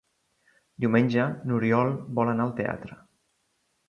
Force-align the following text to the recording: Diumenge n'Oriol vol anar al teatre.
Diumenge 0.85 1.25
n'Oriol 1.51 1.93
vol 2.21 2.31
anar 2.33 2.47
al 2.47 2.55
teatre. 2.61 2.97